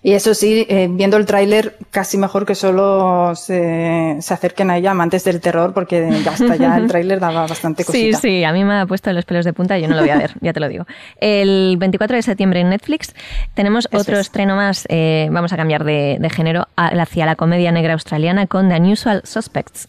Y 0.05 0.13
eso 0.13 0.35
sí, 0.35 0.67
eh, 0.69 0.87
viendo 0.87 1.17
el 1.17 1.25
tráiler, 1.25 1.77
casi 1.89 2.19
mejor 2.19 2.45
que 2.45 2.53
solo 2.53 3.33
se, 3.35 4.17
se, 4.19 4.33
acerquen 4.35 4.69
a 4.69 4.77
ella 4.77 4.91
amantes 4.91 5.23
del 5.23 5.41
terror, 5.41 5.73
porque 5.73 6.21
hasta 6.29 6.55
ya 6.57 6.77
el 6.77 6.85
tráiler 6.87 7.19
daba 7.19 7.47
bastante 7.47 7.83
cosita. 7.83 8.19
Sí, 8.19 8.27
sí, 8.37 8.43
a 8.43 8.53
mí 8.53 8.63
me 8.63 8.81
ha 8.81 8.85
puesto 8.85 9.11
los 9.13 9.25
pelos 9.25 9.45
de 9.45 9.53
punta 9.53 9.79
y 9.79 9.81
yo 9.81 9.87
no 9.87 9.95
lo 9.95 10.01
voy 10.01 10.11
a 10.11 10.17
ver, 10.17 10.33
ya 10.41 10.53
te 10.53 10.59
lo 10.59 10.69
digo. 10.69 10.85
El 11.19 11.77
24 11.79 12.17
de 12.17 12.21
septiembre 12.21 12.59
en 12.59 12.69
Netflix 12.69 13.15
tenemos 13.55 13.87
eso 13.91 13.99
otro 13.99 14.19
es. 14.19 14.27
estreno 14.27 14.55
más, 14.55 14.85
eh, 14.89 15.27
vamos 15.31 15.53
a 15.53 15.57
cambiar 15.57 15.83
de, 15.83 16.17
de 16.19 16.29
género, 16.29 16.67
hacia 16.75 17.25
la 17.25 17.35
comedia 17.35 17.71
negra 17.71 17.93
australiana 17.93 18.45
con 18.45 18.69
The 18.69 18.75
Unusual 18.75 19.23
Suspects. 19.23 19.87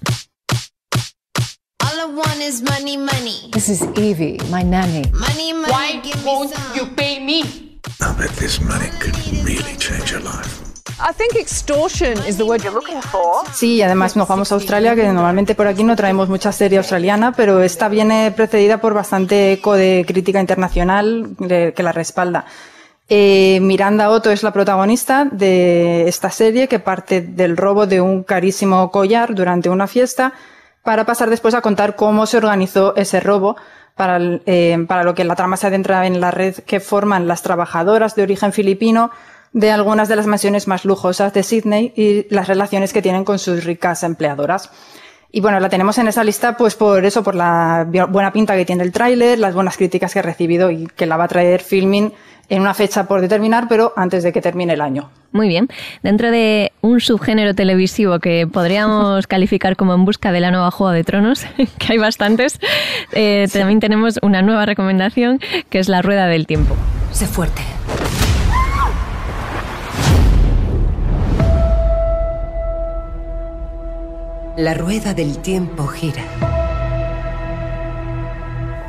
All 1.85 2.11
I 2.11 2.15
want 2.15 2.41
is 2.41 2.63
money, 2.63 2.97
money. 2.97 3.51
This 3.53 3.69
is 3.69 3.83
Evie, 3.99 4.39
my 4.51 4.65
nanny. 4.65 5.03
Money, 5.13 5.53
money. 5.53 5.71
Why 5.71 6.01
won't 6.25 6.55
you 6.75 6.87
pay 6.97 7.21
me? 7.23 7.76
I 8.01 8.13
bet 8.19 8.31
this 8.37 8.61
money 8.61 8.91
could 9.01 9.17
really 9.45 9.77
change 9.79 10.13
your 10.13 10.23
life. 10.23 10.63
I 10.99 11.13
think 11.13 11.37
extortion 11.37 12.17
is 12.27 12.39
the 12.39 12.45
word 12.45 12.63
you're 12.63 12.73
looking 12.73 13.03
for. 13.03 13.45
Sí, 13.53 13.77
y 13.77 13.83
además 13.83 14.17
nos 14.17 14.29
vamos 14.29 14.51
a 14.51 14.55
Australia, 14.55 14.95
que 14.95 15.05
normalmente 15.05 15.55
por 15.55 15.67
aquí 15.67 15.85
no 15.85 15.95
traemos 15.95 16.29
mucha 16.29 16.53
serie 16.53 16.79
australiana, 16.79 17.33
pero 17.33 17.63
esta 17.63 17.89
viene 17.89 18.33
precedida 18.35 18.79
por 18.81 18.95
bastante 18.95 19.53
eco 19.53 19.75
de 19.75 20.05
crítica 20.07 20.41
internacional 20.41 21.37
que 21.39 21.83
la 21.83 21.93
respalda. 21.93 22.47
Eh, 23.09 23.61
Miranda 23.61 24.11
Otto 24.11 24.31
es 24.31 24.43
la 24.43 24.53
protagonista 24.53 25.29
de 25.31 26.09
esta 26.09 26.31
serie 26.31 26.67
que 26.67 26.81
parte 26.81 27.21
del 27.21 27.57
robo 27.57 27.87
de 27.87 28.01
un 28.01 28.25
carísimo 28.25 28.91
collar 28.91 29.35
durante 29.35 29.69
una 29.69 29.87
fiesta 29.87 30.33
para 30.83 31.05
pasar 31.05 31.31
después 31.31 31.55
a 31.55 31.61
contar 31.61 31.95
cómo 31.95 32.27
se 32.27 32.39
organizó 32.39 32.97
ese 32.97 33.21
robo, 33.21 33.57
para, 33.97 34.19
eh, 34.47 34.85
para 34.87 35.03
lo 35.03 35.15
que 35.15 35.25
la 35.25 35.35
trama 35.35 35.57
se 35.57 35.67
adentra 35.67 36.07
en 36.07 36.21
la 36.21 36.31
red 36.31 36.55
que 36.55 36.81
forman 36.81 37.27
las 37.27 37.43
trabajadoras 37.43 38.15
de 38.15 38.23
origen 38.23 38.53
filipino 38.53 39.11
de 39.53 39.71
algunas 39.71 40.09
de 40.09 40.17
las 40.17 40.27
mansiones 40.27 40.69
más 40.69 40.85
lujosas 40.85 41.33
de 41.33 41.43
Sydney 41.43 41.93
y 41.97 42.27
las 42.33 42.47
relaciones 42.47 42.93
que 42.93 43.01
tienen 43.01 43.25
con 43.25 43.39
sus 43.39 43.65
ricas 43.65 44.03
empleadoras. 44.03 44.71
Y 45.37 45.41
bueno, 45.43 45.61
la 45.61 45.69
tenemos 45.69 45.99
en 45.99 46.09
esa 46.09 46.25
lista 46.25 46.57
pues 46.57 46.77
por 46.77 47.05
eso, 47.05 47.23
por 47.23 47.35
la 47.35 47.87
buena 48.09 48.33
pinta 48.33 48.57
que 48.57 48.65
tiene 48.65 48.85
el 48.85 48.91
tráiler, 48.91 49.39
las 49.39 49.55
buenas 49.55 49.77
críticas 49.77 50.15
que 50.15 50.21
ha 50.21 50.23
recibido 50.23 50.71
y 50.71 50.87
que 50.87 51.05
la 51.05 51.19
va 51.19 51.25
a 51.25 51.29
traer 51.29 51.61
Filming 51.61 52.11
en 52.49 52.63
una 52.63 52.73
fecha 52.73 53.07
por 53.07 53.21
determinar, 53.21 53.67
pero 53.69 53.93
antes 53.97 54.23
de 54.23 54.33
que 54.33 54.41
termine 54.41 54.73
el 54.73 54.81
año. 54.81 55.11
Muy 55.33 55.49
bien. 55.49 55.69
Dentro 56.03 56.31
de 56.31 56.73
un 56.81 57.03
subgénero 57.03 57.55
televisivo 57.55 58.19
que 58.19 58.47
podríamos 58.51 59.27
calificar 59.27 59.77
como 59.77 59.93
en 59.93 60.07
busca 60.07 60.33
de 60.33 60.41
la 60.41 60.51
nueva 60.51 60.71
Juego 60.71 60.93
de 60.95 61.05
Tronos, 61.05 61.45
que 61.79 61.93
hay 61.93 61.99
bastantes, 61.99 62.59
eh, 63.13 63.45
sí. 63.47 63.59
también 63.59 63.79
tenemos 63.79 64.19
una 64.23 64.41
nueva 64.41 64.65
recomendación 64.65 65.39
que 65.69 65.81
es 65.81 65.91
la 65.91 66.01
Rueda 66.01 66.29
del 66.29 66.47
Tiempo. 66.47 66.75
Sé 67.11 67.27
fuerte. 67.27 67.61
La 74.57 74.73
rueda 74.73 75.13
del 75.13 75.37
tiempo 75.41 75.87
gira. 75.87 76.23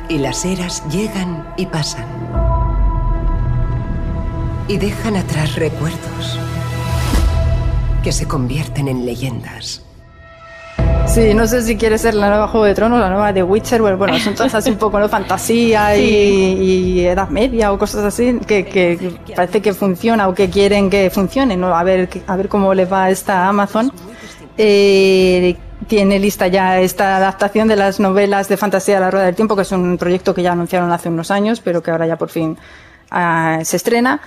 Y 0.08 0.16
las 0.16 0.46
eras 0.46 0.82
llegan 0.88 1.46
y 1.58 1.66
pasan. 1.66 2.06
Y 4.66 4.78
dejan 4.78 5.16
atrás 5.16 5.56
recuerdos 5.56 6.38
que 8.02 8.12
se 8.12 8.26
convierten 8.26 8.88
en 8.88 9.04
leyendas. 9.04 9.82
Sí, 11.06 11.34
no 11.34 11.46
sé 11.46 11.60
si 11.60 11.76
quiere 11.76 11.98
ser 11.98 12.14
la 12.14 12.30
nueva 12.30 12.48
Juego 12.48 12.64
de 12.64 12.74
Tronos, 12.74 12.98
la 12.98 13.10
nueva 13.10 13.34
de 13.34 13.42
Witcher, 13.42 13.82
bueno, 13.82 14.18
son 14.18 14.34
todas 14.34 14.54
así 14.54 14.70
un 14.70 14.76
poco 14.76 14.98
de 14.98 15.08
fantasía 15.10 15.94
sí. 15.94 16.00
y, 16.00 17.00
y, 17.00 17.06
Edad 17.06 17.28
Media 17.28 17.72
o 17.72 17.78
cosas 17.78 18.04
así 18.04 18.38
que, 18.46 18.64
que, 18.64 19.18
parece 19.36 19.60
que 19.60 19.74
funciona 19.74 20.28
o 20.28 20.34
que 20.34 20.48
quieren 20.48 20.88
que 20.88 21.10
funcione, 21.10 21.58
¿no? 21.58 21.74
A 21.74 21.82
ver, 21.82 22.08
a 22.26 22.36
ver 22.36 22.48
cómo 22.48 22.72
les 22.72 22.90
va 22.90 23.10
esta 23.10 23.48
Amazon. 23.48 23.92
Eh, 24.58 25.56
tiene 25.86 26.18
lista 26.18 26.48
ya 26.48 26.80
esta 26.80 27.16
adaptación 27.16 27.68
de 27.68 27.76
las 27.76 28.00
novelas 28.00 28.48
de 28.48 28.56
fantasía 28.56 28.96
de 28.96 29.00
la 29.00 29.10
Rueda 29.10 29.26
del 29.26 29.36
Tiempo, 29.36 29.54
que 29.54 29.62
es 29.62 29.72
un 29.72 29.96
proyecto 29.96 30.34
que 30.34 30.42
ya 30.42 30.52
anunciaron 30.52 30.90
hace 30.90 31.08
unos 31.08 31.30
años, 31.30 31.60
pero 31.60 31.82
que 31.82 31.92
ahora 31.92 32.06
ya 32.06 32.16
por 32.16 32.28
fin 32.28 32.58
uh, 33.12 33.64
se 33.64 33.76
estrena. 33.76 34.20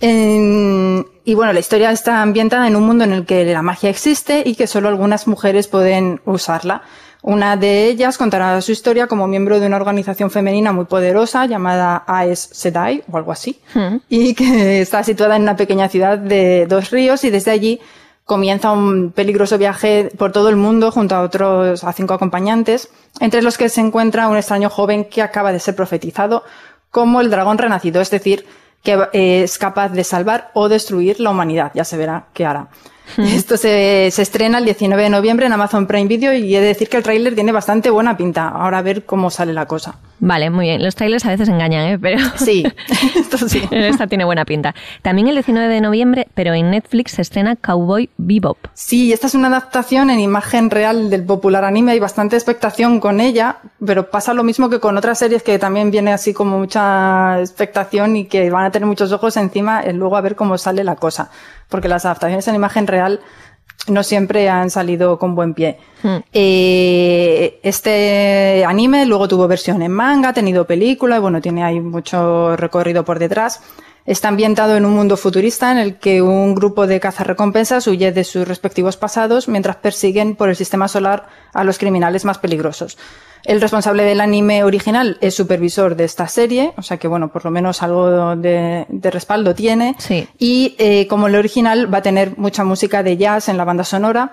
En, 0.00 1.06
y 1.24 1.34
bueno, 1.34 1.52
la 1.52 1.60
historia 1.60 1.90
está 1.90 2.22
ambientada 2.22 2.66
en 2.66 2.76
un 2.76 2.84
mundo 2.84 3.04
en 3.04 3.12
el 3.12 3.24
que 3.24 3.44
la 3.44 3.62
magia 3.62 3.90
existe 3.90 4.42
y 4.44 4.54
que 4.54 4.66
solo 4.66 4.88
algunas 4.88 5.26
mujeres 5.26 5.68
pueden 5.68 6.20
usarla. 6.24 6.82
Una 7.22 7.56
de 7.56 7.86
ellas 7.86 8.16
contará 8.16 8.60
su 8.60 8.70
historia 8.70 9.08
como 9.08 9.26
miembro 9.26 9.58
de 9.58 9.66
una 9.66 9.76
organización 9.76 10.30
femenina 10.30 10.72
muy 10.72 10.84
poderosa 10.84 11.46
llamada 11.46 12.04
Aes 12.06 12.48
Sedai 12.52 13.02
o 13.10 13.16
algo 13.16 13.32
así, 13.32 13.58
Hmm. 13.74 13.94
mm. 13.94 14.00
y 14.08 14.34
que 14.34 14.80
está 14.80 15.02
situada 15.02 15.36
en 15.36 15.42
una 15.42 15.56
pequeña 15.56 15.88
ciudad 15.88 16.16
de 16.16 16.66
dos 16.66 16.90
ríos 16.90 17.24
y 17.24 17.30
desde 17.30 17.50
allí 17.50 17.80
comienza 18.28 18.72
un 18.72 19.10
peligroso 19.10 19.56
viaje 19.56 20.10
por 20.18 20.32
todo 20.32 20.50
el 20.50 20.56
mundo 20.56 20.90
junto 20.90 21.16
a 21.16 21.22
otros, 21.22 21.82
a 21.82 21.94
cinco 21.94 22.12
acompañantes, 22.12 22.90
entre 23.20 23.40
los 23.40 23.56
que 23.56 23.70
se 23.70 23.80
encuentra 23.80 24.28
un 24.28 24.36
extraño 24.36 24.68
joven 24.68 25.06
que 25.06 25.22
acaba 25.22 25.50
de 25.50 25.58
ser 25.58 25.74
profetizado 25.74 26.44
como 26.90 27.22
el 27.22 27.30
dragón 27.30 27.56
renacido, 27.56 28.02
es 28.02 28.10
decir, 28.10 28.44
que 28.82 28.98
eh, 29.14 29.44
es 29.44 29.56
capaz 29.56 29.88
de 29.88 30.04
salvar 30.04 30.50
o 30.52 30.68
destruir 30.68 31.20
la 31.20 31.30
humanidad. 31.30 31.72
Ya 31.74 31.84
se 31.84 31.96
verá 31.96 32.26
qué 32.34 32.44
hará. 32.44 32.68
Esto 33.16 33.56
se, 33.56 34.10
se, 34.10 34.22
estrena 34.22 34.58
el 34.58 34.64
19 34.64 35.02
de 35.02 35.10
noviembre 35.10 35.46
en 35.46 35.52
Amazon 35.52 35.86
Prime 35.86 36.06
Video 36.06 36.32
y 36.34 36.54
he 36.54 36.60
de 36.60 36.66
decir 36.66 36.88
que 36.88 36.98
el 36.98 37.02
tráiler 37.02 37.34
tiene 37.34 37.52
bastante 37.52 37.90
buena 37.90 38.16
pinta. 38.16 38.48
Ahora 38.48 38.78
a 38.78 38.82
ver 38.82 39.04
cómo 39.04 39.30
sale 39.30 39.52
la 39.52 39.66
cosa. 39.66 39.98
Vale, 40.20 40.50
muy 40.50 40.66
bien. 40.66 40.82
Los 40.82 40.96
trailers 40.96 41.24
a 41.26 41.30
veces 41.30 41.48
engañan, 41.48 41.86
¿eh? 41.86 41.98
Pero 41.98 42.18
sí, 42.36 42.64
esto 43.16 43.38
sí. 43.48 43.62
Esta 43.70 44.06
tiene 44.06 44.24
buena 44.24 44.44
pinta. 44.44 44.74
También 45.02 45.28
el 45.28 45.34
19 45.34 45.72
de 45.72 45.80
noviembre, 45.80 46.28
pero 46.34 46.54
en 46.54 46.70
Netflix 46.70 47.12
se 47.12 47.22
estrena 47.22 47.56
Cowboy 47.56 48.10
Bebop. 48.16 48.58
Sí, 48.74 49.12
esta 49.12 49.26
es 49.28 49.34
una 49.34 49.48
adaptación 49.48 50.10
en 50.10 50.20
imagen 50.20 50.70
real 50.70 51.10
del 51.10 51.24
popular 51.24 51.64
anime. 51.64 51.92
Hay 51.92 52.00
bastante 52.00 52.36
expectación 52.36 53.00
con 53.00 53.20
ella, 53.20 53.58
pero 53.84 54.10
pasa 54.10 54.34
lo 54.34 54.42
mismo 54.42 54.68
que 54.68 54.80
con 54.80 54.96
otras 54.96 55.18
series 55.18 55.42
que 55.42 55.58
también 55.58 55.90
viene 55.90 56.12
así 56.12 56.34
como 56.34 56.58
mucha 56.58 57.40
expectación 57.40 58.16
y 58.16 58.24
que 58.26 58.50
van 58.50 58.64
a 58.64 58.70
tener 58.70 58.86
muchos 58.86 59.12
ojos 59.12 59.36
encima 59.36 59.82
luego 59.92 60.16
a 60.16 60.20
ver 60.20 60.36
cómo 60.36 60.58
sale 60.58 60.84
la 60.84 60.96
cosa. 60.96 61.30
Porque 61.68 61.88
las 61.88 62.04
adaptaciones 62.06 62.48
en 62.48 62.54
imagen 62.54 62.86
real 62.86 62.97
no 63.88 64.02
siempre 64.02 64.48
han 64.48 64.70
salido 64.70 65.18
con 65.18 65.34
buen 65.34 65.54
pie. 65.54 65.78
Hmm. 66.02 66.18
Eh, 66.32 67.60
este 67.62 68.64
anime 68.66 69.06
luego 69.06 69.28
tuvo 69.28 69.48
versión 69.48 69.82
en 69.82 69.92
manga, 69.92 70.30
ha 70.30 70.32
tenido 70.32 70.66
película, 70.66 71.16
y 71.16 71.20
bueno, 71.20 71.40
tiene 71.40 71.64
ahí 71.64 71.80
mucho 71.80 72.56
recorrido 72.56 73.04
por 73.04 73.18
detrás. 73.18 73.60
Está 74.08 74.28
ambientado 74.28 74.74
en 74.74 74.86
un 74.86 74.94
mundo 74.94 75.18
futurista 75.18 75.70
en 75.70 75.76
el 75.76 75.96
que 75.96 76.22
un 76.22 76.54
grupo 76.54 76.86
de 76.86 76.98
cazarrecompensas 76.98 77.86
huye 77.88 78.10
de 78.10 78.24
sus 78.24 78.48
respectivos 78.48 78.96
pasados 78.96 79.48
mientras 79.48 79.76
persiguen 79.76 80.34
por 80.34 80.48
el 80.48 80.56
sistema 80.56 80.88
solar 80.88 81.26
a 81.52 81.62
los 81.62 81.76
criminales 81.76 82.24
más 82.24 82.38
peligrosos. 82.38 82.96
El 83.44 83.60
responsable 83.60 84.04
del 84.04 84.22
anime 84.22 84.64
original 84.64 85.18
es 85.20 85.34
supervisor 85.34 85.94
de 85.94 86.04
esta 86.04 86.26
serie, 86.26 86.72
o 86.78 86.82
sea 86.82 86.96
que 86.96 87.06
bueno, 87.06 87.30
por 87.30 87.44
lo 87.44 87.50
menos 87.50 87.82
algo 87.82 88.34
de, 88.34 88.86
de 88.88 89.10
respaldo 89.10 89.54
tiene. 89.54 89.94
Sí. 89.98 90.26
Y 90.38 90.74
eh, 90.78 91.06
como 91.06 91.26
el 91.26 91.34
original 91.34 91.92
va 91.92 91.98
a 91.98 92.02
tener 92.02 92.38
mucha 92.38 92.64
música 92.64 93.02
de 93.02 93.18
jazz 93.18 93.50
en 93.50 93.58
la 93.58 93.66
banda 93.66 93.84
sonora. 93.84 94.32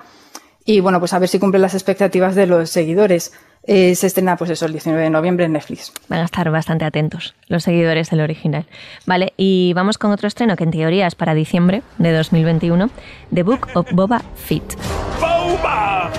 Y 0.63 0.79
bueno, 0.79 0.99
pues 0.99 1.11
a 1.11 1.19
ver 1.19 1.27
si 1.27 1.37
cumple 1.37 1.59
las 1.59 1.73
expectativas 1.73 2.33
de 2.33 2.47
los 2.47 2.69
seguidores. 2.69 3.33
Eh, 3.67 3.95
se 3.95 4.05
estrena 4.07 4.35
pues 4.37 4.51
eso 4.51 4.65
el 4.67 4.73
19 4.73 5.01
de 5.03 5.09
noviembre 5.09 5.45
en 5.45 5.53
Netflix. 5.53 5.91
Van 6.07 6.19
a 6.19 6.25
estar 6.25 6.49
bastante 6.51 6.85
atentos 6.85 7.33
los 7.47 7.63
seguidores 7.63 8.09
del 8.11 8.21
original. 8.21 8.65
Vale, 9.07 9.33
y 9.37 9.73
vamos 9.73 9.97
con 9.97 10.11
otro 10.11 10.27
estreno 10.27 10.55
que 10.55 10.63
en 10.65 10.71
teoría 10.71 11.07
es 11.07 11.15
para 11.15 11.33
diciembre 11.33 11.81
de 11.97 12.11
2021, 12.13 12.89
The 13.33 13.43
Book 13.43 13.67
of 13.73 13.91
Boba 13.91 14.21
Fett. 14.35 14.77
¡Boba! 15.19 16.11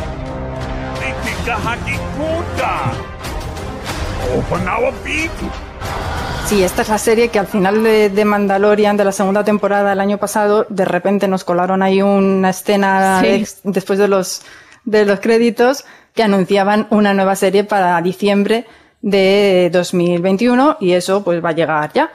Sí, 6.47 6.63
esta 6.63 6.83
es 6.83 6.89
la 6.89 6.99
serie 6.99 7.29
que 7.29 7.39
al 7.41 7.47
final 7.49 7.83
de, 7.83 8.09
de, 8.09 8.25
Mandalorian, 8.25 8.97
de 8.97 9.05
la 9.05 9.11
segunda 9.13 9.43
temporada 9.45 9.91
del 9.91 10.01
año 10.01 10.19
pasado, 10.19 10.65
de 10.69 10.85
repente 10.85 11.27
nos 11.27 11.43
colaron 11.43 11.83
ahí 11.83 12.03
una 12.03 12.51
escena 12.51 13.21
Sí. 13.21 13.27
ex- 13.29 13.61
después 13.65 13.99
de 13.99 14.07
los, 14.07 14.43
de 14.87 15.05
los 15.05 15.21
créditos 15.21 15.85
que 16.15 16.23
anunciaban 16.23 16.87
una 16.89 17.13
nueva 17.13 17.37
serie 17.37 17.65
para 17.65 18.01
diciembre 18.01 18.65
de 19.03 19.71
2021 19.73 20.79
y 20.81 20.93
eso 20.93 21.23
pues 21.23 21.45
va 21.45 21.51
a 21.51 21.53
llegar 21.53 21.93
ya. 21.93 22.11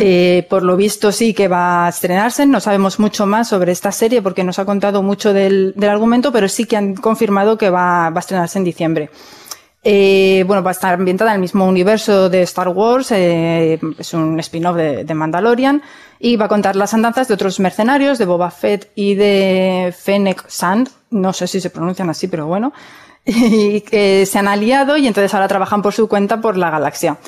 Eh, 0.00 0.46
por 0.48 0.62
lo 0.62 0.76
visto 0.76 1.10
sí 1.10 1.34
que 1.34 1.48
va 1.48 1.86
a 1.86 1.88
estrenarse, 1.88 2.46
no 2.46 2.60
sabemos 2.60 3.00
mucho 3.00 3.26
más 3.26 3.48
sobre 3.48 3.72
esta 3.72 3.90
serie 3.90 4.22
porque 4.22 4.44
nos 4.44 4.60
ha 4.60 4.64
contado 4.64 5.02
mucho 5.02 5.32
del, 5.32 5.74
del 5.76 5.90
argumento, 5.90 6.30
pero 6.32 6.48
sí 6.48 6.64
que 6.66 6.76
han 6.76 6.94
confirmado 6.94 7.58
que 7.58 7.68
va, 7.68 8.08
va 8.10 8.16
a 8.16 8.20
estrenarse 8.20 8.58
en 8.58 8.64
diciembre. 8.64 9.10
Eh, 9.84 10.44
bueno, 10.46 10.62
va 10.62 10.70
a 10.70 10.72
estar 10.72 10.94
ambientada 10.94 11.30
en 11.30 11.36
el 11.36 11.40
mismo 11.40 11.66
universo 11.66 12.28
de 12.28 12.42
Star 12.42 12.68
Wars, 12.68 13.10
eh, 13.10 13.80
es 13.98 14.14
un 14.14 14.38
spin-off 14.38 14.76
de, 14.76 15.02
de 15.04 15.14
Mandalorian, 15.14 15.82
y 16.20 16.36
va 16.36 16.44
a 16.44 16.48
contar 16.48 16.76
las 16.76 16.94
andanzas 16.94 17.26
de 17.26 17.34
otros 17.34 17.58
mercenarios, 17.58 18.18
de 18.18 18.26
Boba 18.26 18.52
Fett 18.52 18.92
y 18.94 19.16
de 19.16 19.92
Fennec 19.96 20.48
Sand, 20.48 20.88
no 21.10 21.32
sé 21.32 21.48
si 21.48 21.60
se 21.60 21.70
pronuncian 21.70 22.08
así, 22.10 22.28
pero 22.28 22.46
bueno, 22.46 22.72
y 23.24 23.80
que 23.80 24.24
se 24.24 24.38
han 24.38 24.46
aliado 24.46 24.96
y 24.96 25.08
entonces 25.08 25.34
ahora 25.34 25.48
trabajan 25.48 25.82
por 25.82 25.92
su 25.92 26.08
cuenta 26.08 26.40
por 26.40 26.56
la 26.56 26.70
galaxia. 26.70 27.18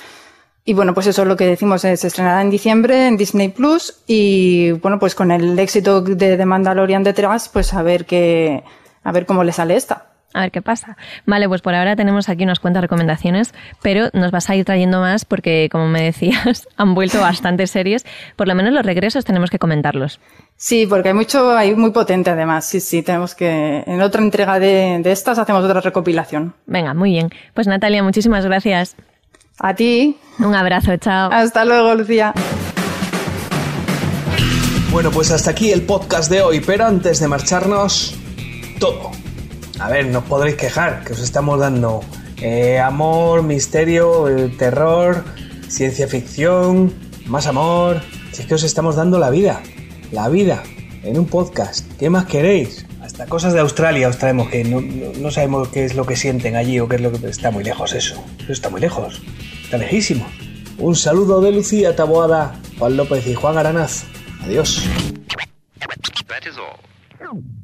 Y 0.65 0.75
bueno, 0.75 0.95
pues 0.95 1.09
eso 1.09 1.23
es 1.23 1.29
lo 1.29 1.37
que 1.37 1.47
decimos, 1.47 1.85
eh, 1.85 1.97
se 1.97 2.07
estrenará 2.07 2.41
en 2.41 2.51
diciembre 2.51 3.09
en 3.09 3.17
Disney 3.17 3.49
Plus 3.49 4.03
y 4.07 4.71
bueno, 4.73 4.99
pues 5.01 5.17
con 5.17 5.33
el 5.33 5.59
éxito 5.59 6.01
de 6.03 6.45
Mandalorian 6.45 7.03
detrás, 7.03 7.49
pues 7.49 7.75
a 7.75 7.83
ver 7.83 8.07
qué, 8.07 8.63
a 9.03 9.13
ver 9.13 9.27
cómo 9.27 9.43
le 9.43 9.53
sale 9.53 9.77
esta. 9.77 10.14
A 10.35 10.41
ver 10.41 10.51
qué 10.51 10.61
pasa. 10.63 10.97
Vale, 11.27 11.49
pues 11.49 11.63
por 11.63 11.75
ahora 11.77 11.95
tenemos 11.95 12.29
aquí 12.29 12.43
unas 12.43 12.59
cuantas 12.59 12.83
recomendaciones, 12.83 13.55
pero 13.83 14.09
nos 14.13 14.33
vas 14.33 14.51
a 14.51 14.57
ir 14.57 14.65
trayendo 14.65 15.01
más 15.01 15.25
porque, 15.25 15.69
como 15.71 15.87
me 15.87 16.03
decías, 16.03 16.67
han 16.77 16.95
vuelto 16.95 17.21
bastantes 17.21 17.71
series. 17.71 18.05
Por 18.35 18.49
lo 18.49 18.57
menos 18.57 18.73
los 18.73 18.85
regresos 18.85 19.25
tenemos 19.25 19.49
que 19.49 19.61
comentarlos. 19.61 20.21
Sí, 20.57 20.87
porque 20.87 21.09
hay 21.09 21.15
mucho, 21.15 21.57
hay 21.57 21.75
muy 21.77 21.93
potente 21.93 22.31
además. 22.31 22.65
Sí, 22.65 22.81
sí, 22.81 23.03
tenemos 23.03 23.35
que. 23.37 23.85
En 23.87 24.03
otra 24.03 24.23
entrega 24.23 24.59
de, 24.59 24.99
de 25.03 25.13
estas 25.13 25.39
hacemos 25.39 25.65
otra 25.65 25.81
recopilación. 25.81 26.55
Venga, 26.67 26.95
muy 26.95 27.11
bien. 27.11 27.31
Pues 27.55 27.69
Natalia, 27.69 28.03
muchísimas 28.03 28.45
gracias. 28.45 28.97
A 29.61 29.75
ti. 29.75 30.17
Un 30.41 30.55
abrazo, 30.55 30.97
chao. 30.97 31.31
Hasta 31.33 31.65
luego, 31.65 31.95
Lucía. 31.95 32.35
Bueno, 34.91 35.13
pues 35.13 35.31
hasta 35.31 35.53
aquí 35.53 35.71
el 35.71 35.83
podcast 35.83 36.29
de 36.29 36.43
hoy, 36.43 36.61
pero 36.61 36.87
antes 36.87 37.21
de 37.21 37.29
marcharnos, 37.29 38.17
todo. 38.81 39.11
A 39.81 39.89
ver, 39.89 40.07
no 40.07 40.21
os 40.21 40.25
podréis 40.25 40.57
quejar, 40.57 41.05
que 41.05 41.13
os 41.13 41.21
estamos 41.21 41.59
dando 41.59 42.01
eh, 42.41 42.79
amor, 42.79 43.43
misterio, 43.43 44.29
eh, 44.29 44.49
terror, 44.59 45.25
ciencia 45.69 46.07
ficción, 46.09 46.93
más 47.27 47.47
amor. 47.47 48.01
Si 48.33 48.43
es 48.43 48.49
que 48.49 48.55
os 48.55 48.63
estamos 48.63 48.97
dando 48.97 49.19
la 49.19 49.31
vida, 49.31 49.61
la 50.13 50.29
vida, 50.29 50.63
en 51.03 51.19
un 51.19 51.27
podcast. 51.27 51.87
¿Qué 51.99 52.09
más 52.11 52.27
queréis? 52.27 52.87
Hasta 53.03 53.27
cosas 53.27 53.53
de 53.53 53.61
Australia 53.61 54.09
os 54.09 54.19
traemos, 54.19 54.49
que 54.49 54.65
no, 54.65 54.81
no- 54.81 55.13
no 55.19 55.31
sabemos 55.31 55.69
qué 55.69 55.85
es 55.85 55.95
lo 55.95 56.07
que 56.07 56.17
sienten 56.17 56.57
allí 56.57 56.81
o 56.81 56.89
qué 56.89 56.97
es 56.97 57.03
lo 57.03 57.13
que... 57.13 57.29
Está 57.29 57.51
muy 57.51 57.63
lejos 57.65 57.93
eso, 57.95 58.23
eso 58.41 58.53
está 58.53 58.71
muy 58.71 58.81
lejos, 58.81 59.23
está 59.65 59.77
lejísimo. 59.79 60.27
Un 60.79 60.97
saludo 60.97 61.41
de 61.41 61.53
Lucía 61.53 61.95
Taboada, 61.95 62.59
Juan 62.79 62.97
López 62.97 63.27
y 63.27 63.35
Juan 63.35 63.59
Aranaz. 63.59 64.05
Adiós. 64.43 64.83